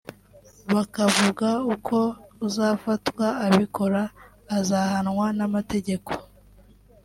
[0.75, 1.49] bakavuga
[1.87, 1.99] ko
[2.47, 4.01] uzafatwa abikora
[4.57, 6.11] azahanwa n’amategeko